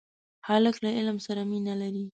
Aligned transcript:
هلک 0.47 0.75
له 0.83 0.89
علم 0.97 1.17
سره 1.25 1.41
مینه 1.51 1.73
لري. 1.81 2.05